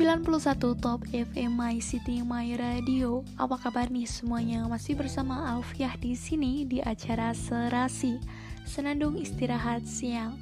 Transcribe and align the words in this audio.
91 0.00 0.80
Top 0.80 1.04
FM 1.12 1.60
My 1.60 1.76
City 1.76 2.24
My 2.24 2.56
Radio. 2.56 3.20
Apa 3.36 3.60
kabar 3.60 3.92
nih 3.92 4.08
semuanya? 4.08 4.64
Masih 4.64 4.96
bersama 4.96 5.52
Alfiah 5.52 5.92
di 6.00 6.16
sini 6.16 6.64
di 6.64 6.80
acara 6.80 7.36
Serasi 7.36 8.16
Senandung 8.64 9.20
Istirahat 9.20 9.84
Siang. 9.84 10.40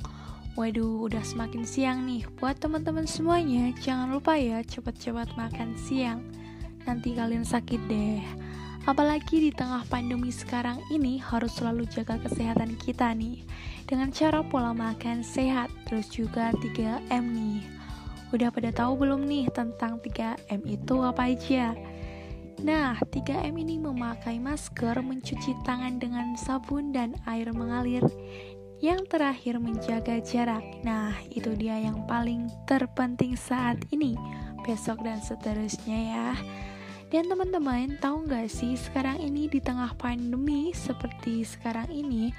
Waduh, 0.54 1.10
udah 1.10 1.26
semakin 1.26 1.66
siang 1.66 2.06
nih. 2.06 2.22
Buat 2.38 2.62
teman-teman 2.62 3.10
semuanya, 3.10 3.74
jangan 3.82 4.14
lupa 4.14 4.38
ya 4.38 4.62
cepat-cepat 4.62 5.34
makan 5.34 5.74
siang. 5.74 6.22
Nanti 6.86 7.18
kalian 7.18 7.42
sakit 7.42 7.82
deh. 7.90 8.22
Apalagi 8.86 9.42
di 9.42 9.50
tengah 9.50 9.82
pandemi 9.90 10.30
sekarang 10.30 10.78
ini 10.94 11.18
harus 11.18 11.58
selalu 11.58 11.82
jaga 11.90 12.14
kesehatan 12.22 12.78
kita 12.78 13.10
nih. 13.10 13.42
Dengan 13.90 14.14
cara 14.14 14.38
pola 14.38 14.70
makan 14.70 15.26
sehat, 15.26 15.66
terus 15.90 16.06
juga 16.14 16.54
3M 16.62 17.26
nih 17.26 17.77
Udah 18.28 18.52
pada 18.52 18.68
tahu 18.68 19.00
belum 19.00 19.24
nih 19.24 19.48
tentang 19.48 20.04
3M 20.04 20.60
itu 20.68 20.96
apa 21.00 21.32
aja? 21.32 21.72
Nah, 22.60 22.98
3M 22.98 23.54
ini 23.56 23.80
memakai 23.80 24.36
masker, 24.42 25.00
mencuci 25.00 25.56
tangan 25.62 25.96
dengan 25.96 26.36
sabun 26.36 26.92
dan 26.92 27.16
air 27.24 27.48
mengalir. 27.54 28.04
Yang 28.84 29.10
terakhir 29.10 29.62
menjaga 29.62 30.20
jarak. 30.20 30.62
Nah, 30.84 31.16
itu 31.32 31.54
dia 31.56 31.80
yang 31.80 32.04
paling 32.04 32.50
terpenting 32.68 33.32
saat 33.38 33.80
ini, 33.94 34.18
besok 34.66 35.02
dan 35.06 35.22
seterusnya 35.24 35.98
ya. 35.98 36.30
Dan 37.08 37.32
teman-teman, 37.32 37.96
tahu 37.96 38.28
nggak 38.28 38.52
sih 38.52 38.76
sekarang 38.76 39.16
ini 39.24 39.48
di 39.48 39.64
tengah 39.64 39.96
pandemi 39.96 40.76
seperti 40.76 41.48
sekarang 41.48 41.88
ini, 41.88 42.34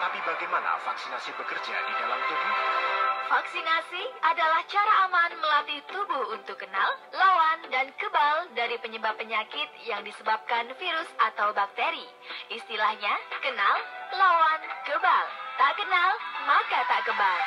Tapi 0.01 0.19
bagaimana 0.25 0.81
vaksinasi 0.89 1.37
bekerja 1.37 1.77
di 1.85 1.95
dalam 2.01 2.21
tubuh? 2.25 3.04
Vaksinasi 3.25 4.05
adalah 4.21 4.61
cara 4.69 5.09
aman 5.09 5.33
melatih 5.41 5.81
tubuh 5.89 6.37
untuk 6.37 6.61
kenal, 6.61 6.91
lawan, 7.09 7.59
dan 7.73 7.89
kebal 7.97 8.53
dari 8.53 8.77
penyebab 8.85 9.17
penyakit 9.17 9.65
yang 9.89 10.05
disebabkan 10.05 10.69
virus 10.77 11.09
atau 11.33 11.57
bakteri. 11.57 12.05
Istilahnya, 12.53 13.17
kenal, 13.41 13.77
lawan, 14.13 14.61
kebal. 14.85 15.25
Tak 15.57 15.73
kenal, 15.73 16.11
maka 16.45 16.79
tak 16.85 17.01
kebal. 17.09 17.41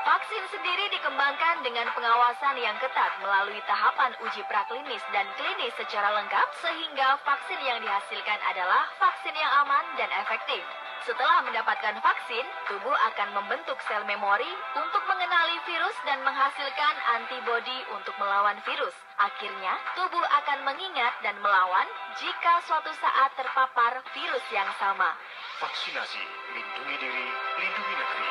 Vaksin 0.00 0.44
sendiri 0.56 0.88
dikembangkan 0.96 1.60
dengan 1.60 1.92
pengawasan 1.92 2.56
yang 2.56 2.74
ketat 2.80 3.12
melalui 3.20 3.60
tahapan 3.68 4.16
uji 4.24 4.40
praklinis 4.48 5.04
dan 5.12 5.28
klinis 5.36 5.76
secara 5.76 6.08
lengkap 6.16 6.48
sehingga 6.64 7.20
vaksin 7.20 7.60
yang 7.68 7.84
dihasilkan 7.84 8.40
adalah 8.48 8.88
vaksin 8.96 9.36
yang 9.36 9.52
aman 9.60 9.84
dan 10.00 10.08
efektif. 10.24 10.64
Setelah 11.00 11.40
mendapatkan 11.48 11.96
vaksin, 12.04 12.44
tubuh 12.68 12.92
akan 12.92 13.32
membentuk 13.32 13.80
sel 13.88 14.04
memori 14.04 14.52
untuk 14.76 15.00
mengenali 15.08 15.56
virus 15.64 15.96
dan 16.04 16.20
menghasilkan 16.20 16.94
antibodi 17.16 17.78
untuk 17.96 18.12
melawan 18.20 18.60
virus. 18.68 18.92
Akhirnya, 19.16 19.80
tubuh 19.96 20.20
akan 20.20 20.68
mengingat 20.68 21.16
dan 21.24 21.40
melawan 21.40 21.88
jika 22.20 22.60
suatu 22.68 22.92
saat 23.00 23.32
terpapar 23.32 24.04
virus 24.12 24.44
yang 24.52 24.68
sama. 24.76 25.16
Vaksinasi, 25.64 26.24
lindungi 26.52 26.96
diri, 27.00 27.26
lindungi 27.64 27.94
negeri. 27.96 28.29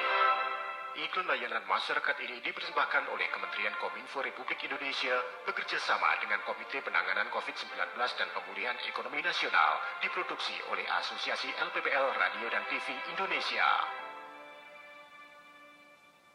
Iklan 0.98 1.30
layanan 1.30 1.62
masyarakat 1.70 2.18
ini 2.26 2.42
dipersembahkan 2.42 3.14
oleh 3.14 3.30
Kementerian 3.30 3.78
Kominfo 3.78 4.26
Republik 4.26 4.58
Indonesia 4.66 5.22
bekerja 5.46 5.78
sama 5.78 6.18
dengan 6.18 6.42
Komite 6.50 6.82
Penanganan 6.82 7.30
COVID-19 7.30 7.70
dan 7.94 8.28
Pemulihan 8.34 8.74
Ekonomi 8.90 9.22
Nasional 9.22 9.78
diproduksi 10.02 10.58
oleh 10.74 10.82
Asosiasi 10.90 11.54
LPPL 11.54 12.10
Radio 12.18 12.48
dan 12.50 12.66
TV 12.74 12.90
Indonesia. 13.14 13.70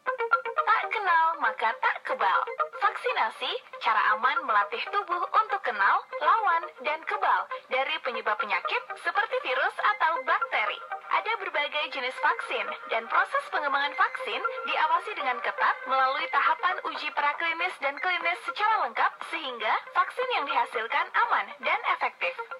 Tak 0.06 0.82
kenal 0.87 1.26
maka 1.43 1.75
tak 1.82 1.94
kebal. 2.14 2.41
Vaksinasi, 2.78 3.50
cara 3.82 4.14
aman 4.14 4.47
melatih 4.47 4.78
tubuh 4.94 5.19
untuk 5.34 5.58
kenal, 5.66 5.98
lawan, 6.22 6.62
dan 6.86 7.02
kebal 7.10 7.42
dari 7.75 7.98
penyebab 8.06 8.38
penyakit 8.38 8.82
seperti 9.02 9.34
virus 9.42 9.75
atau 9.82 10.22
bakteri. 10.22 10.78
Ada 11.10 11.32
berbagai 11.42 11.91
jenis 11.91 12.14
vaksin 12.14 12.66
dan 12.94 13.10
proses 13.10 13.44
pengembangan 13.50 13.98
vaksin 13.98 14.38
diawasi 14.70 15.10
dengan 15.19 15.42
ketat 15.42 15.76
melalui 15.91 16.30
tahapan 16.30 16.78
uji 16.86 17.10
praklinis 17.19 17.75
dan 17.82 17.98
klinis 17.98 18.38
secara 18.46 18.86
lengkap 18.86 19.10
sehingga 19.34 19.75
vaksin 19.98 20.28
yang 20.38 20.46
dihasilkan 20.46 21.06
aman 21.19 21.50
dan 21.66 21.81
efektif. 21.98 22.53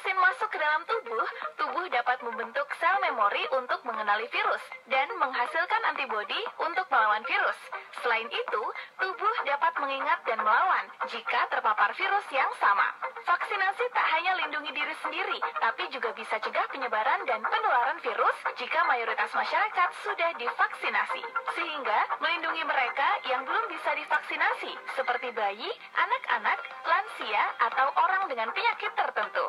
Vaksin 0.00 0.16
masuk 0.16 0.48
ke 0.48 0.56
dalam 0.56 0.80
tubuh, 0.88 1.28
tubuh 1.60 1.84
dapat 1.92 2.24
membentuk 2.24 2.64
sel 2.80 2.96
memori 3.04 3.44
untuk 3.52 3.84
mengenali 3.84 4.24
virus 4.32 4.64
dan 4.88 5.04
menghasilkan 5.20 5.92
antibodi 5.92 6.40
untuk 6.56 6.88
melawan 6.88 7.20
virus. 7.28 7.60
Selain 8.00 8.24
itu, 8.24 8.62
tubuh 8.96 9.34
dapat 9.44 9.76
mengingat 9.76 10.24
dan 10.24 10.40
melawan 10.40 10.88
jika 11.12 11.52
terpapar 11.52 11.92
virus 11.92 12.24
yang 12.32 12.48
sama. 12.56 12.88
Vaksinasi 13.28 13.84
tak 13.92 14.06
hanya 14.16 14.40
lindungi 14.40 14.72
diri 14.72 14.96
sendiri, 15.04 15.36
tapi 15.60 15.84
juga 15.92 16.16
bisa 16.16 16.40
cegah 16.40 16.64
penyebaran 16.72 17.20
dan 17.28 17.44
penularan 17.44 18.00
virus 18.00 18.36
jika 18.56 18.80
mayoritas 18.88 19.28
masyarakat 19.36 19.88
sudah 20.00 20.32
divaksinasi, 20.40 21.20
sehingga 21.60 21.98
melindungi 22.24 22.64
mereka 22.64 23.08
yang 23.28 23.44
belum 23.44 23.68
bisa 23.68 23.92
divaksinasi, 24.00 24.72
seperti 24.96 25.28
bayi, 25.36 25.68
anak-anak, 25.92 26.56
lansia, 26.88 27.44
atau 27.68 27.92
orang 28.00 28.32
dengan 28.32 28.48
penyakit 28.56 28.96
tertentu. 28.96 29.44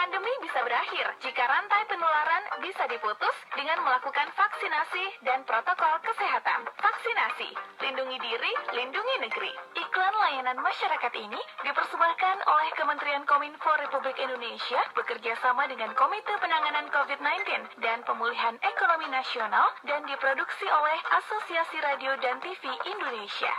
Pandemi 0.00 0.32
bisa 0.40 0.64
berakhir 0.64 1.12
jika 1.20 1.44
rantai 1.44 1.84
penularan 1.84 2.40
bisa 2.64 2.88
diputus 2.88 3.36
dengan 3.52 3.84
melakukan 3.84 4.32
vaksinasi 4.32 5.28
dan 5.28 5.44
protokol 5.44 6.00
kesehatan. 6.00 6.64
Vaksinasi, 6.80 7.52
lindungi 7.84 8.16
diri, 8.16 8.52
lindungi 8.80 9.16
negeri. 9.20 9.52
Iklan 9.76 10.14
layanan 10.16 10.56
masyarakat 10.64 11.12
ini 11.20 11.36
dipersembahkan 11.68 12.36
oleh 12.48 12.68
Kementerian 12.80 13.28
Kominfo 13.28 13.76
Republik 13.76 14.16
Indonesia 14.16 14.80
bekerja 14.96 15.36
sama 15.44 15.68
dengan 15.68 15.92
Komite 15.92 16.32
Penanganan 16.40 16.88
COVID-19 16.88 17.84
dan 17.84 18.00
Pemulihan 18.08 18.56
Ekonomi 18.56 19.12
Nasional 19.12 19.68
dan 19.84 20.00
diproduksi 20.08 20.64
oleh 20.64 20.96
Asosiasi 21.12 21.76
Radio 21.76 22.16
dan 22.24 22.40
TV 22.40 22.72
Indonesia. 22.88 23.52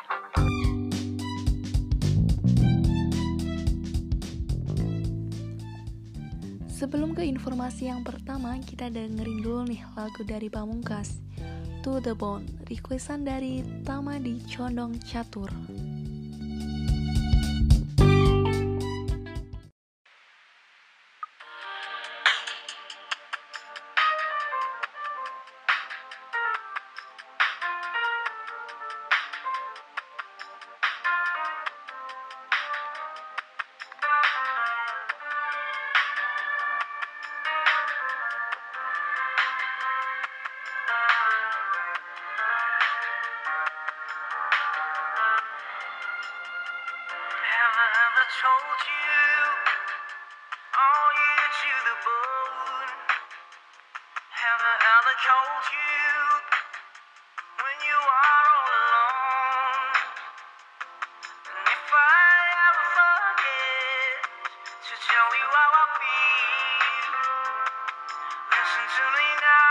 Sebelum 6.81 7.13
ke 7.13 7.21
informasi 7.21 7.93
yang 7.93 8.01
pertama, 8.01 8.57
kita 8.57 8.89
dengerin 8.89 9.45
dulu 9.45 9.69
nih 9.69 9.85
lagu 9.93 10.25
dari 10.25 10.49
Pamungkas, 10.49 11.21
To 11.85 12.01
The 12.01 12.17
Bone, 12.17 12.41
requestan 12.65 13.21
dari 13.21 13.61
Tama 13.85 14.17
di 14.17 14.41
Condong 14.49 14.97
Catur. 14.97 15.53
Julie 68.91 69.35
now. 69.39 69.70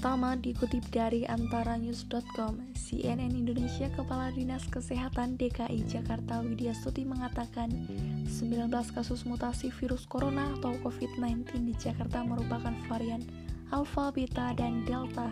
Pertama 0.00 0.32
dikutip 0.32 0.80
dari 0.88 1.28
antaranews.com, 1.28 2.72
CNN 2.72 3.36
Indonesia 3.36 3.84
Kepala 3.92 4.32
Dinas 4.32 4.64
Kesehatan 4.64 5.36
DKI 5.36 5.84
Jakarta 5.84 6.40
Widya 6.40 6.72
Stuti 6.72 7.04
mengatakan 7.04 7.68
19 8.24 8.72
kasus 8.96 9.28
mutasi 9.28 9.68
virus 9.68 10.08
corona 10.08 10.56
atau 10.56 10.72
COVID-19 10.80 11.52
di 11.68 11.76
Jakarta 11.76 12.24
merupakan 12.24 12.72
varian 12.88 13.20
Alpha, 13.76 14.08
Beta, 14.08 14.56
dan 14.56 14.88
Delta. 14.88 15.28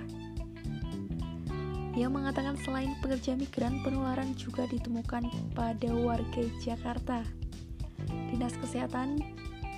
Ia 1.97 2.13
mengatakan 2.13 2.61
selain 2.61 2.93
pekerja 3.01 3.41
migran, 3.41 3.81
penularan 3.81 4.37
juga 4.37 4.69
ditemukan 4.69 5.33
pada 5.57 5.91
warga 5.97 6.45
Jakarta. 6.61 7.25
Dinas 8.05 8.53
Kesehatan 8.61 9.17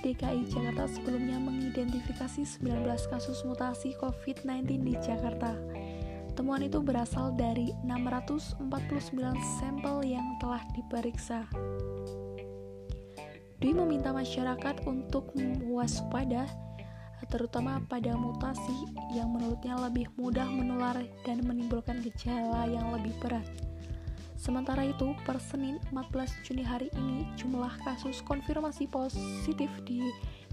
DKI 0.01 0.49
Jakarta 0.49 0.89
sebelumnya 0.89 1.37
mengidentifikasi 1.37 2.41
19 2.41 2.85
kasus 3.09 3.45
mutasi 3.45 3.93
COVID-19 4.01 4.65
di 4.81 4.93
Jakarta. 4.97 5.53
Temuan 6.33 6.65
itu 6.65 6.81
berasal 6.81 7.37
dari 7.37 7.69
649 7.85 8.65
sampel 9.61 9.95
yang 10.05 10.25
telah 10.41 10.61
diperiksa. 10.73 11.45
Dwi 13.61 13.77
meminta 13.77 14.09
masyarakat 14.09 14.89
untuk 14.89 15.29
waspada 15.69 16.49
terutama 17.29 17.79
pada 17.87 18.17
mutasi 18.17 18.91
yang 19.15 19.31
menurutnya 19.31 19.79
lebih 19.79 20.11
mudah 20.19 20.49
menular 20.51 20.99
dan 21.23 21.39
menimbulkan 21.47 22.03
gejala 22.03 22.67
yang 22.67 22.91
lebih 22.91 23.15
berat. 23.23 23.70
Sementara 24.41 24.81
itu, 24.89 25.13
per 25.21 25.37
Senin 25.37 25.77
14 25.93 26.41
Juni 26.41 26.65
hari 26.65 26.89
ini, 26.97 27.29
jumlah 27.37 27.77
kasus 27.85 28.25
konfirmasi 28.25 28.89
positif 28.89 29.69
di 29.85 30.01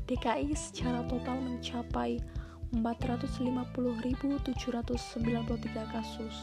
DKI 0.04 0.52
secara 0.52 1.08
total 1.08 1.40
mencapai 1.40 2.20
450.793 2.76 4.52
kasus. 5.88 6.36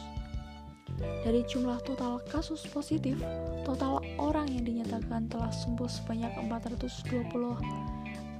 Dari 0.98 1.46
jumlah 1.46 1.78
total 1.86 2.18
kasus 2.26 2.66
positif, 2.66 3.14
total 3.62 4.02
orang 4.18 4.50
yang 4.50 4.66
dinyatakan 4.66 5.30
telah 5.30 5.54
sembuh 5.54 5.86
sebanyak 5.86 6.34
420 6.50 7.62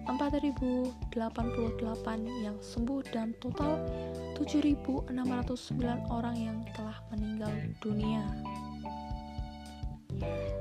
4.088 0.06 1.18
yang 2.42 2.58
sembuh 2.58 3.00
dan 3.10 3.34
total 3.42 3.82
7.609 4.38 5.14
orang 6.10 6.36
yang 6.38 6.58
telah 6.74 6.98
meninggal 7.10 7.50
dunia. 7.82 8.22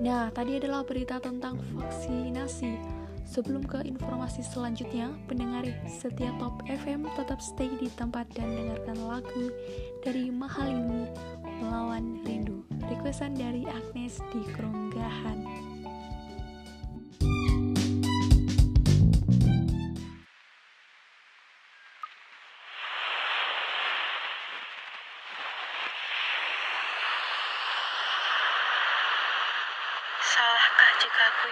Nah, 0.01 0.29
tadi 0.31 0.59
adalah 0.59 0.83
berita 0.83 1.19
tentang 1.19 1.59
vaksinasi. 1.75 2.95
Sebelum 3.25 3.65
ke 3.65 3.81
informasi 3.81 4.45
selanjutnya, 4.45 5.09
pendengar 5.25 5.65
setia 5.89 6.29
Top 6.37 6.61
FM 6.69 7.09
tetap 7.17 7.41
stay 7.41 7.73
di 7.81 7.89
tempat 7.97 8.29
dan 8.37 8.53
dengarkan 8.53 8.97
lagu 9.01 9.49
dari 10.05 10.29
Mahalini 10.29 11.09
melawan 11.57 12.21
rindu. 12.21 12.61
Requestan 12.85 13.33
dari 13.33 13.65
Agnes 13.65 14.21
di 14.29 14.41
Keronggahan. 14.53 15.74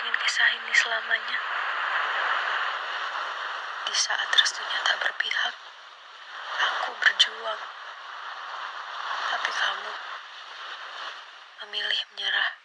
Ingin 0.03 0.19
kisah 0.19 0.49
ini 0.51 0.73
selamanya? 0.75 1.39
Di 3.87 3.95
saat 3.95 4.27
restunya 4.35 4.79
tak 4.83 4.99
berpihak, 4.99 5.55
aku 6.59 6.91
berjuang. 6.99 7.61
Tapi 9.31 9.51
kamu 9.55 9.91
memilih 11.63 12.01
menyerah. 12.11 12.62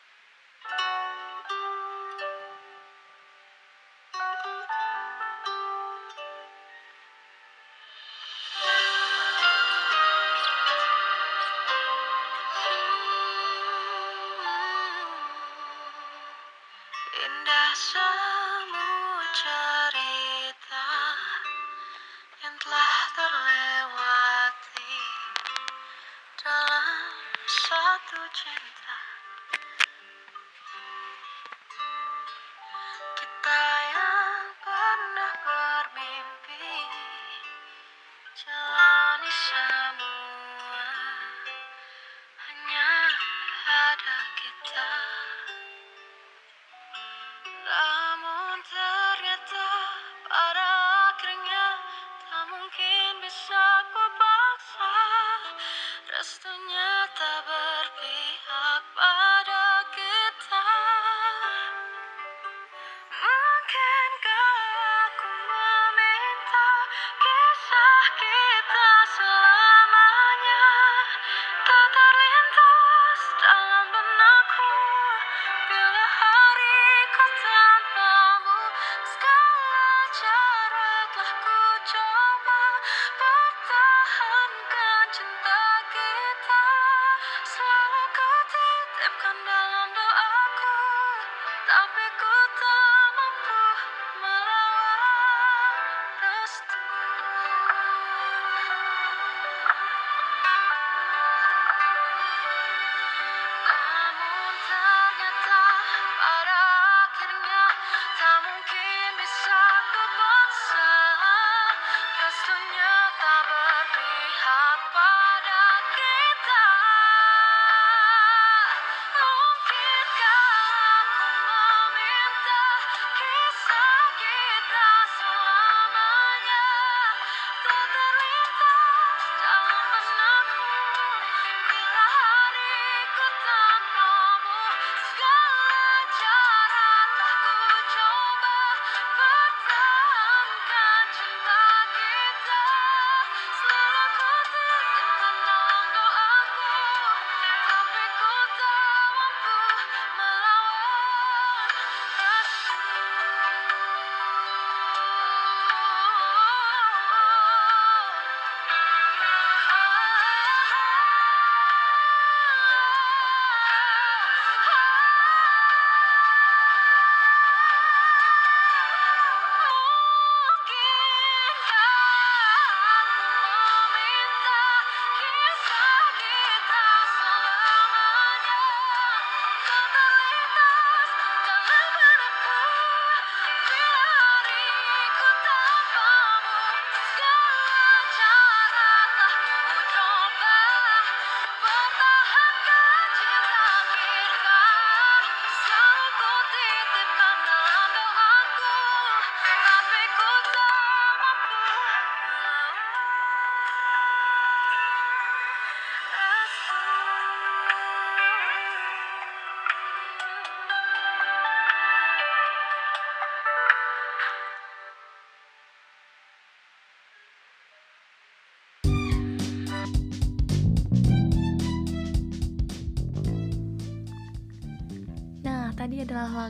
Kita. 44.38 45.17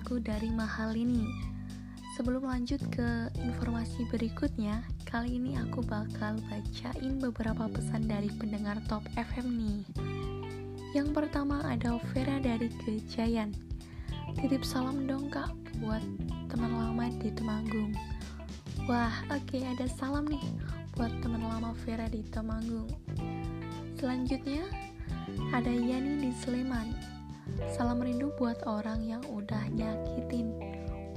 Lagu 0.08 0.24
dari 0.24 0.48
Mahalini. 0.48 1.28
Sebelum 2.16 2.48
lanjut 2.48 2.80
ke 2.88 3.28
informasi 3.44 4.08
berikutnya, 4.08 4.80
kali 5.04 5.36
ini 5.36 5.52
aku 5.60 5.84
bakal 5.84 6.40
bacain 6.48 7.20
beberapa 7.20 7.68
pesan 7.68 8.08
dari 8.08 8.32
pendengar 8.40 8.80
Top 8.88 9.04
FM 9.12 9.60
nih. 9.60 9.80
Yang 10.96 11.12
pertama 11.12 11.60
ada 11.60 12.00
Vera 12.08 12.40
dari 12.40 12.72
Kejayan. 12.72 13.52
Titip 14.40 14.64
salam 14.64 15.04
dong 15.04 15.28
kak 15.28 15.52
buat 15.84 16.00
teman 16.48 16.72
lama 16.72 17.12
di 17.20 17.28
Temanggung. 17.28 17.92
Wah, 18.88 19.12
oke 19.28 19.44
okay, 19.44 19.68
ada 19.68 19.84
salam 19.92 20.24
nih 20.24 20.56
buat 20.96 21.12
teman 21.20 21.44
lama 21.44 21.76
Vera 21.84 22.08
di 22.08 22.24
Temanggung. 22.32 22.88
Selanjutnya 24.00 24.64
ada 25.52 25.68
Yani 25.68 26.16
di 26.16 26.32
Sleman. 26.32 27.07
Salam 27.66 27.98
rindu 27.98 28.30
buat 28.38 28.62
orang 28.70 29.02
yang 29.02 29.22
udah 29.26 29.66
nyakitin. 29.74 30.54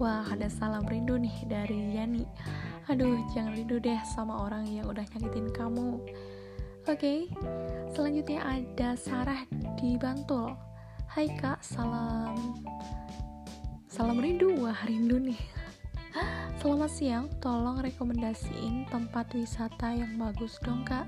Wah, 0.01 0.25
ada 0.25 0.49
salam 0.49 0.82
rindu 0.89 1.21
nih 1.21 1.45
dari 1.45 1.93
Yani. 1.93 2.25
Aduh, 2.89 3.21
jangan 3.38 3.54
rindu 3.54 3.77
deh 3.77 4.01
sama 4.17 4.49
orang 4.49 4.65
yang 4.65 4.89
udah 4.89 5.06
nyakitin 5.13 5.54
kamu. 5.54 6.01
Oke, 6.89 6.97
okay. 6.97 7.19
selanjutnya 7.93 8.41
ada 8.41 8.97
Sarah 8.97 9.45
di 9.77 10.01
Bantul. 10.01 10.58
Hai 11.12 11.27
kak, 11.27 11.60
salam 11.60 12.56
Salam 13.91 14.23
rindu, 14.23 14.56
wah 14.63 14.80
rindu 14.88 15.19
nih 15.19 15.36
Selamat 16.63 16.88
siang, 16.88 17.27
tolong 17.43 17.84
rekomendasiin 17.84 18.88
tempat 18.88 19.27
wisata 19.36 19.91
yang 19.91 20.15
bagus 20.15 20.56
dong 20.63 20.88
kak 20.88 21.04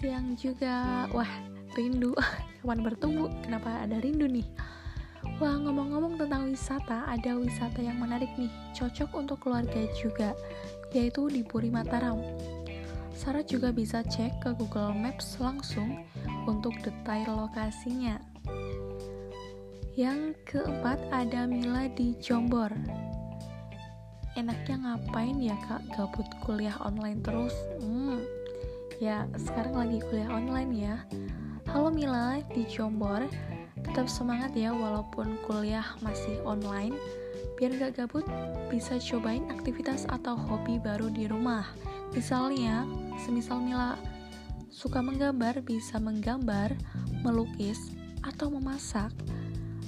Siang 0.00 0.32
juga, 0.40 1.04
wah 1.12 1.28
rindu 1.76 2.16
Kapan 2.62 2.78
bertemu, 2.78 3.26
kenapa 3.42 3.82
ada 3.82 3.98
rindu 3.98 4.30
nih? 4.30 4.46
Wah 5.42 5.58
ngomong-ngomong 5.58 6.14
tentang 6.14 6.46
wisata, 6.46 7.10
ada 7.10 7.34
wisata 7.34 7.82
yang 7.82 7.98
menarik 7.98 8.30
nih. 8.38 8.54
Cocok 8.70 9.18
untuk 9.18 9.42
keluarga 9.42 9.82
juga, 9.98 10.30
yaitu 10.94 11.26
di 11.26 11.42
Puri 11.42 11.74
Mataram. 11.74 12.22
Sarah 13.18 13.42
juga 13.42 13.74
bisa 13.74 14.06
cek 14.06 14.46
ke 14.46 14.54
Google 14.54 14.94
Maps 14.94 15.42
langsung 15.42 16.06
untuk 16.46 16.78
detail 16.86 17.34
lokasinya. 17.34 18.22
Yang 19.98 20.38
keempat 20.46 21.02
ada 21.10 21.50
Mila 21.50 21.90
di 21.90 22.14
Jombor. 22.22 22.70
Enaknya 24.38 24.78
ngapain 24.78 25.34
ya 25.42 25.58
kak? 25.66 25.82
Gabut 25.98 26.30
kuliah 26.46 26.78
online 26.78 27.26
terus? 27.26 27.58
Hmm 27.82 28.22
ya 29.02 29.26
sekarang 29.34 29.74
lagi 29.74 29.98
kuliah 30.06 30.30
online 30.30 30.72
ya 30.78 30.94
halo 31.72 31.88
Mila 31.88 32.36
di 32.52 32.68
Jombor. 32.68 33.24
Tetap 33.80 34.04
semangat 34.04 34.52
ya 34.52 34.76
walaupun 34.76 35.40
kuliah 35.48 35.96
masih 36.04 36.36
online. 36.44 36.92
Biar 37.56 37.72
gak 37.80 37.96
gabut 37.96 38.28
bisa 38.68 39.00
cobain 39.00 39.48
aktivitas 39.48 40.04
atau 40.04 40.36
hobi 40.36 40.76
baru 40.76 41.08
di 41.08 41.24
rumah. 41.24 41.64
Misalnya 42.12 42.84
semisal 43.24 43.64
Mila 43.64 43.96
suka 44.68 45.00
menggambar 45.00 45.64
bisa 45.64 45.96
menggambar 45.96 46.76
melukis 47.24 47.96
atau 48.20 48.52
memasak. 48.52 49.08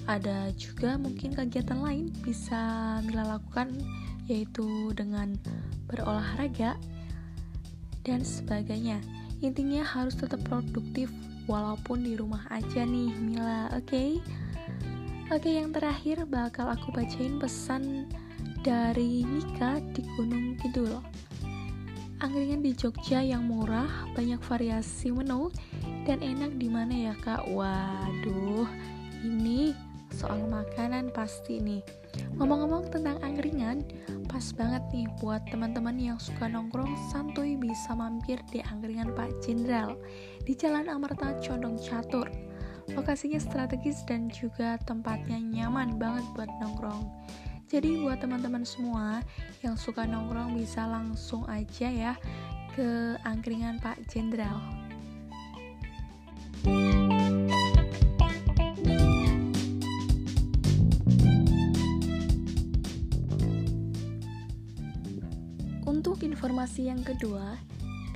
Ada 0.09 0.57
juga 0.57 0.97
mungkin 0.97 1.37
kegiatan 1.37 1.85
lain 1.85 2.09
bisa 2.25 2.97
Mila 3.05 3.37
lakukan 3.37 3.77
yaitu 4.25 4.89
dengan 4.97 5.37
berolahraga 5.93 6.81
dan 8.09 8.25
sebagainya. 8.25 9.05
Intinya 9.45 9.85
harus 9.85 10.17
tetap 10.17 10.41
produktif 10.49 11.13
walaupun 11.45 12.05
di 12.05 12.17
rumah 12.17 12.45
aja 12.49 12.85
nih 12.85 13.11
Mila, 13.21 13.73
oke? 13.75 13.85
Okay? 13.87 14.11
Oke, 15.33 15.49
okay, 15.49 15.53
yang 15.57 15.73
terakhir 15.73 16.29
bakal 16.29 16.69
aku 16.69 16.93
bacain 16.93 17.41
pesan 17.41 18.13
dari 18.61 19.25
Mika 19.25 19.81
di 19.97 20.05
Gunung 20.17 20.61
Kidul. 20.61 21.01
Angkringan 22.21 22.61
di 22.61 22.77
Jogja 22.77 23.25
yang 23.25 23.49
murah, 23.49 23.89
banyak 24.13 24.41
variasi 24.45 25.13
menu, 25.13 25.49
dan 26.05 26.21
enak 26.21 26.61
di 26.61 26.69
mana 26.69 27.13
ya 27.13 27.15
kak? 27.25 27.49
Waduh, 27.49 28.69
ini 29.25 29.73
soal 30.13 30.45
makanan 30.45 31.09
pasti 31.13 31.61
nih. 31.61 32.04
Ngomong-ngomong 32.37 32.91
tentang 32.91 33.19
angkringan, 33.23 33.87
pas 34.27 34.45
banget 34.55 34.83
nih 34.91 35.07
buat 35.23 35.43
teman-teman 35.49 35.95
yang 35.97 36.19
suka 36.19 36.51
nongkrong 36.51 36.91
santuy 37.11 37.55
bisa 37.55 37.95
mampir 37.95 38.43
di 38.51 38.59
angkringan 38.67 39.15
Pak 39.15 39.43
Jenderal 39.43 39.95
di 40.43 40.59
Jalan 40.59 40.91
Amarta 40.91 41.39
Condong 41.39 41.79
Catur. 41.79 42.27
Lokasinya 42.93 43.41
strategis 43.41 44.05
dan 44.05 44.29
juga 44.29 44.77
tempatnya 44.85 45.41
nyaman 45.41 45.97
banget 45.97 46.27
buat 46.37 46.51
nongkrong. 46.61 47.09
Jadi 47.73 48.05
buat 48.05 48.21
teman-teman 48.21 48.63
semua 48.63 49.25
yang 49.65 49.75
suka 49.75 50.05
nongkrong 50.05 50.53
bisa 50.55 50.85
langsung 50.85 51.49
aja 51.49 51.89
ya 51.89 52.13
ke 52.77 53.17
angkringan 53.25 53.81
Pak 53.81 54.05
Jenderal. 54.11 54.84
Informasi 66.65 66.89
yang 66.89 67.05
kedua, 67.05 67.61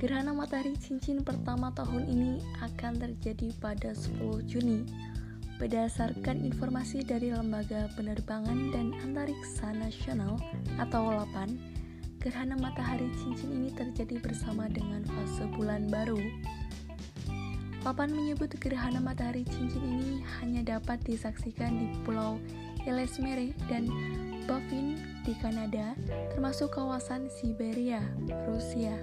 gerhana 0.01 0.33
matahari 0.33 0.73
cincin 0.73 1.21
pertama 1.21 1.69
tahun 1.69 2.09
ini 2.09 2.41
akan 2.65 2.97
terjadi 2.97 3.53
pada 3.61 3.93
10 3.93 4.41
Juni. 4.49 4.89
Berdasarkan 5.61 6.49
informasi 6.49 7.05
dari 7.05 7.29
Lembaga 7.29 7.93
Penerbangan 7.93 8.73
dan 8.73 8.97
Antariksa 9.05 9.69
Nasional 9.69 10.41
atau 10.81 11.13
LAPAN, 11.13 11.61
gerhana 12.17 12.57
matahari 12.57 13.13
cincin 13.21 13.53
ini 13.53 13.69
terjadi 13.69 14.17
bersama 14.17 14.65
dengan 14.65 15.05
fase 15.05 15.45
bulan 15.53 15.85
baru. 15.85 16.17
LAPAN 17.85 18.17
menyebut 18.17 18.49
gerhana 18.57 18.97
matahari 18.97 19.45
cincin 19.45 19.85
ini 19.85 20.25
hanya 20.41 20.65
dapat 20.65 20.97
disaksikan 21.05 21.69
di 21.77 21.93
Pulau 22.01 22.41
Ellesmere 22.87 23.51
dan 23.67 23.91
Baffin 24.49 24.97
di 25.27 25.37
Kanada, 25.37 25.93
termasuk 26.33 26.73
kawasan 26.73 27.29
Siberia, 27.29 28.01
Rusia. 28.49 28.97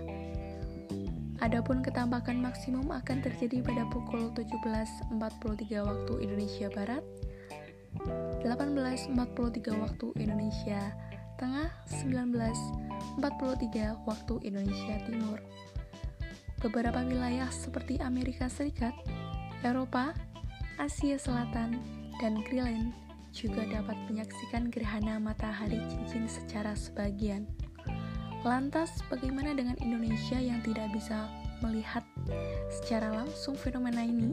Adapun 1.45 1.85
ketambakan 1.85 2.41
maksimum 2.41 2.89
akan 2.91 3.21
terjadi 3.21 3.61
pada 3.61 3.85
pukul 3.93 4.33
17.43 4.33 5.21
waktu 5.85 6.13
Indonesia 6.25 6.73
Barat, 6.73 7.05
18.43 8.43 9.13
waktu 9.77 10.07
Indonesia 10.17 10.81
Tengah, 11.37 11.69
19.43 12.01 14.09
waktu 14.09 14.35
Indonesia 14.49 14.97
Timur. 15.05 15.39
Beberapa 16.65 17.05
wilayah 17.05 17.53
seperti 17.53 18.01
Amerika 18.01 18.49
Serikat, 18.49 18.97
Eropa, 19.61 20.17
Asia 20.81 21.21
Selatan, 21.21 21.77
dan 22.17 22.41
Greenland 22.49 23.06
juga 23.37 23.69
dapat 23.69 24.01
menyaksikan 24.09 24.73
gerhana 24.73 25.21
matahari 25.21 25.77
cincin 25.93 26.25
secara 26.25 26.73
sebagian. 26.73 27.45
Lantas, 28.41 29.05
bagaimana 29.13 29.53
dengan 29.53 29.77
Indonesia 29.85 30.41
yang 30.41 30.65
tidak 30.65 30.89
bisa 30.97 31.29
melihat 31.61 32.01
secara 32.73 33.13
langsung 33.13 33.53
fenomena 33.61 34.01
ini? 34.01 34.33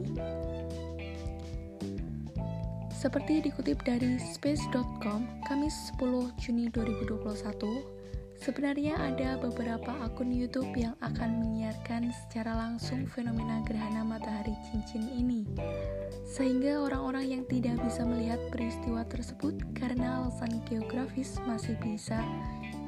Seperti 2.96 3.44
dikutip 3.44 3.84
dari 3.84 4.16
space.com, 4.16 5.28
Kamis 5.44 5.92
10 6.00 6.32
Juni 6.40 6.72
2021, 6.72 8.03
Sebenarnya 8.44 9.00
ada 9.00 9.40
beberapa 9.40 9.88
akun 10.04 10.28
YouTube 10.28 10.76
yang 10.76 10.92
akan 11.00 11.40
menyiarkan 11.40 12.12
secara 12.12 12.52
langsung 12.52 13.08
fenomena 13.08 13.64
gerhana 13.64 14.04
matahari 14.04 14.52
cincin 14.68 15.08
ini, 15.16 15.48
sehingga 16.28 16.84
orang-orang 16.84 17.24
yang 17.40 17.42
tidak 17.48 17.80
bisa 17.80 18.04
melihat 18.04 18.36
peristiwa 18.52 19.00
tersebut 19.08 19.56
karena 19.72 20.20
alasan 20.20 20.60
geografis 20.68 21.40
masih 21.48 21.72
bisa 21.80 22.20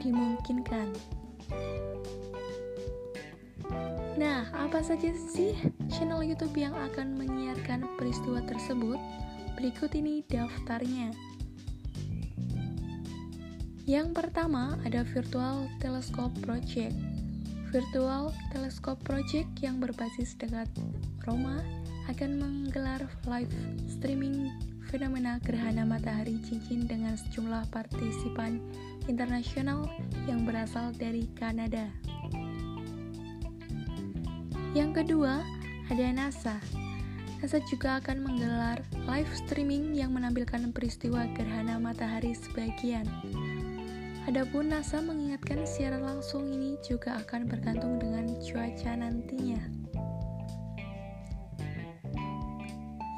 dimungkinkan. 0.04 0.92
Nah, 4.20 4.52
apa 4.52 4.84
saja 4.84 5.08
sih 5.16 5.56
channel 5.88 6.20
YouTube 6.20 6.52
yang 6.52 6.76
akan 6.76 7.16
menyiarkan 7.16 7.96
peristiwa 7.96 8.44
tersebut? 8.44 9.00
Berikut 9.56 9.88
ini 9.96 10.20
daftarnya. 10.28 11.16
Yang 13.86 14.18
pertama 14.18 14.74
ada 14.82 15.06
Virtual 15.06 15.70
Telescope 15.78 16.34
Project. 16.42 16.90
Virtual 17.70 18.34
Telescope 18.50 18.98
Project 19.06 19.46
yang 19.62 19.78
berbasis 19.78 20.34
dekat 20.34 20.66
Roma 21.22 21.62
akan 22.10 22.34
menggelar 22.34 23.06
live 23.30 23.54
streaming 23.86 24.50
fenomena 24.90 25.38
gerhana 25.38 25.86
matahari 25.86 26.42
cincin 26.42 26.90
dengan 26.90 27.14
sejumlah 27.14 27.70
partisipan 27.70 28.58
internasional 29.06 29.86
yang 30.26 30.42
berasal 30.42 30.90
dari 30.90 31.30
Kanada. 31.38 31.86
Yang 34.74 34.90
kedua, 35.06 35.46
ada 35.86 36.06
NASA. 36.10 36.58
NASA 37.38 37.62
juga 37.70 38.02
akan 38.02 38.18
menggelar 38.18 38.82
live 39.06 39.30
streaming 39.46 39.94
yang 39.94 40.10
menampilkan 40.10 40.74
peristiwa 40.74 41.22
gerhana 41.38 41.78
matahari 41.78 42.34
sebagian. 42.34 43.06
Adapun 44.26 44.74
NASA 44.74 44.98
mengingatkan 44.98 45.62
siaran 45.62 46.02
langsung 46.02 46.50
ini 46.50 46.74
juga 46.82 47.14
akan 47.22 47.46
bergantung 47.46 48.02
dengan 48.02 48.26
cuaca 48.42 48.98
nantinya. 48.98 49.62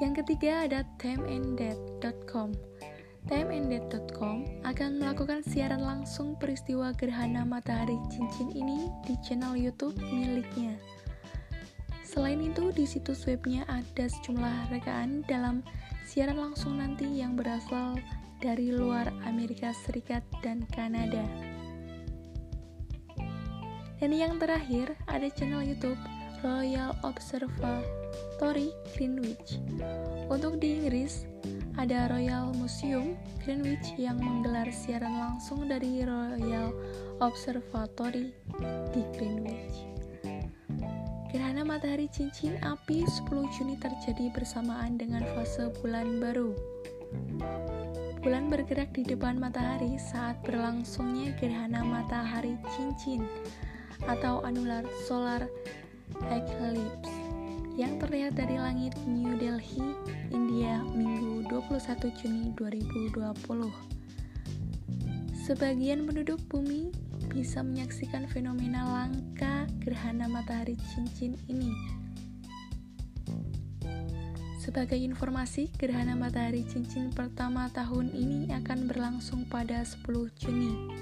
Yang 0.05 0.13
ketiga 0.21 0.69
ada 0.69 0.85
timeanddead.com. 1.01 2.53
Timeanddead.com 3.25 4.63
akan 4.69 4.91
melakukan 5.01 5.41
siaran 5.49 5.81
langsung 5.81 6.37
peristiwa 6.37 6.93
gerhana 6.93 7.41
matahari 7.41 7.97
cincin 8.13 8.53
ini 8.53 8.93
di 9.09 9.17
channel 9.25 9.57
YouTube 9.57 9.97
miliknya. 10.13 10.77
Selain 12.05 12.41
itu, 12.45 12.69
di 12.69 12.85
situs 12.85 13.25
webnya 13.25 13.65
ada 13.65 14.13
sejumlah 14.13 14.77
rekaan 14.77 15.25
dalam 15.25 15.65
siaran 16.05 16.37
langsung 16.37 16.77
nanti 16.77 17.09
yang 17.17 17.33
berasal 17.33 17.97
dari 18.39 18.71
luar 18.71 19.11
Amerika 19.27 19.75
Serikat 19.75 20.23
dan 20.41 20.63
Kanada. 20.71 21.27
Dan 23.99 24.15
yang 24.15 24.39
terakhir, 24.39 24.95
ada 25.11 25.27
channel 25.35 25.63
YouTube 25.67 25.99
Royal 26.47 26.95
Observatory 27.03 28.71
Greenwich. 28.95 29.59
Untuk 30.31 30.63
di 30.63 30.79
Inggris, 30.79 31.27
ada 31.75 32.07
Royal 32.07 32.55
Museum 32.55 33.19
Greenwich 33.43 33.99
yang 33.99 34.23
menggelar 34.23 34.71
siaran 34.71 35.19
langsung 35.19 35.67
dari 35.67 36.07
Royal 36.07 36.71
Observatory 37.19 38.31
di 38.95 39.03
Greenwich. 39.19 39.83
Gerhana 41.35 41.67
matahari 41.67 42.07
cincin 42.09 42.55
api 42.63 43.03
10 43.03 43.55
Juni 43.59 43.77
terjadi 43.83 44.31
bersamaan 44.31 44.95
dengan 44.95 45.27
fase 45.35 45.75
bulan 45.83 46.23
baru. 46.23 46.55
Bulan 48.19 48.51
bergerak 48.51 48.91
di 48.99 49.07
depan 49.07 49.39
matahari 49.39 49.95
saat 49.95 50.43
berlangsungnya 50.43 51.39
gerhana 51.39 51.87
matahari 51.87 52.59
cincin 52.75 53.23
atau 54.11 54.43
annular 54.43 54.83
solar 55.07 55.47
eclipse 56.27 57.15
yang 57.79 57.95
terlihat 58.03 58.35
dari 58.35 58.59
langit 58.59 58.99
New 59.07 59.39
Delhi, 59.39 59.95
India, 60.35 60.83
Minggu 60.99 61.47
21 61.47 62.11
Juni 62.19 62.51
2020. 62.59 63.15
Sebagian 65.39 66.03
penduduk 66.03 66.43
bumi 66.51 66.91
bisa 67.31 67.63
menyaksikan 67.63 68.27
fenomena 68.27 68.83
langka 68.83 69.71
gerhana 69.79 70.27
matahari 70.27 70.75
cincin 70.91 71.39
ini. 71.47 71.71
Sebagai 74.69 75.01
informasi, 75.01 75.73
gerhana 75.81 76.13
matahari 76.13 76.61
cincin 76.69 77.09
pertama 77.09 77.73
tahun 77.73 78.13
ini 78.13 78.53
akan 78.53 78.85
berlangsung 78.85 79.49
pada 79.49 79.81
10 79.81 80.05
Juni. 80.37 80.93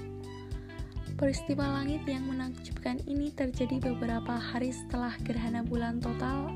Peristiwa 1.19 1.75
langit 1.75 2.07
yang 2.07 2.31
menakjubkan 2.31 3.03
ini 3.11 3.27
terjadi 3.35 3.91
beberapa 3.91 4.39
hari 4.39 4.71
setelah 4.71 5.11
gerhana 5.19 5.67
bulan 5.67 5.99
total 5.99 6.55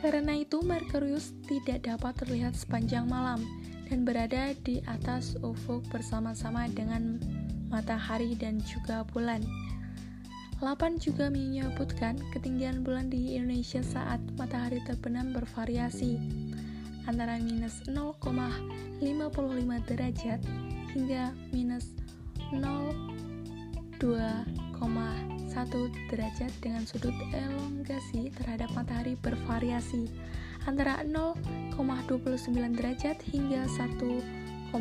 Karena 0.01 0.33
itu, 0.33 0.65
Merkurius 0.65 1.37
tidak 1.45 1.85
dapat 1.85 2.17
terlihat 2.25 2.57
sepanjang 2.57 3.05
malam 3.05 3.45
dan 3.91 4.07
berada 4.07 4.57
di 4.65 4.81
atas 4.89 5.37
ufuk 5.45 5.85
bersama-sama 5.93 6.71
dengan 6.73 7.21
matahari 7.69 8.33
dan 8.39 8.63
juga 8.65 9.05
bulan. 9.13 9.45
Lapan 10.61 10.97
juga 11.01 11.29
menyebutkan 11.29 12.21
ketinggian 12.33 12.85
bulan 12.85 13.09
di 13.09 13.37
Indonesia 13.37 13.81
saat 13.81 14.21
matahari 14.37 14.81
terbenam 14.85 15.33
bervariasi 15.33 16.21
antara 17.09 17.41
minus 17.41 17.81
0,55 17.89 19.01
derajat 19.89 20.41
hingga 20.95 21.35
minus 21.55 21.95
0,2,1 22.51 24.03
derajat 26.11 26.53
dengan 26.63 26.83
sudut 26.87 27.15
elongasi 27.31 28.33
terhadap 28.35 28.71
matahari 28.75 29.15
bervariasi 29.21 30.11
antara 30.69 31.01
0,29 31.07 31.79
derajat 32.77 33.17
hingga 33.31 33.65
1,94 33.71 34.75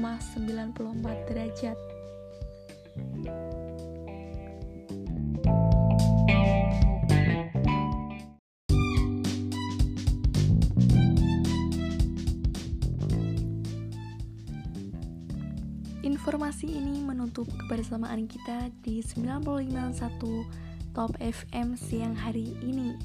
derajat. 1.30 1.78
Informasi 16.60 16.76
ini 16.76 17.00
menutup 17.08 17.48
kebersamaan 17.56 18.28
kita 18.28 18.68
di 18.84 19.00
95.1 19.00 19.96
Top 20.92 21.16
FM 21.24 21.80
siang 21.80 22.12
hari 22.12 22.52
ini. 22.60 23.00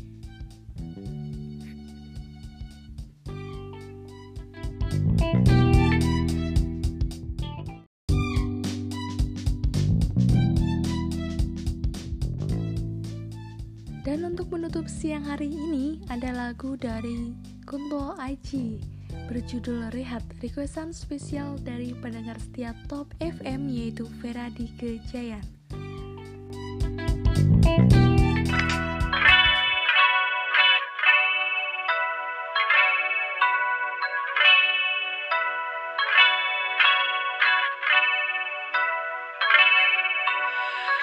Dan 14.02 14.34
untuk 14.34 14.50
menutup 14.50 14.90
siang 14.90 15.22
hari 15.22 15.54
ini 15.54 16.02
ada 16.10 16.34
lagu 16.34 16.74
dari 16.74 17.30
Kunto 17.62 18.18
Aji 18.18 18.93
berjudul 19.24 19.88
Rehat, 19.90 20.22
requestan 20.44 20.92
spesial 20.92 21.56
dari 21.60 21.94
pendengar 21.96 22.38
setia 22.40 22.74
Top 22.88 23.14
FM 23.20 23.68
yaitu 23.72 24.06
Vera 24.20 24.50
di. 24.52 24.68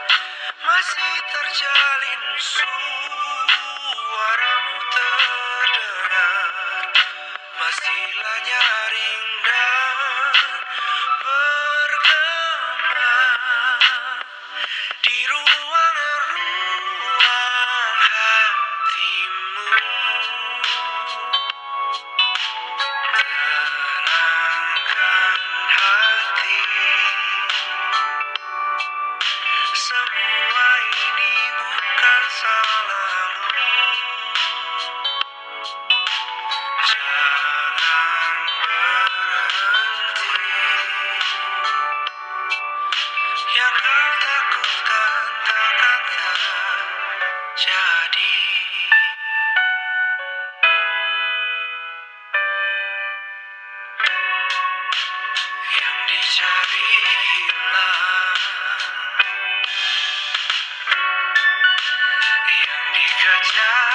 Yeah. 63.43 63.92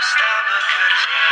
Estaba 0.00 0.42
perdido. 0.48 1.27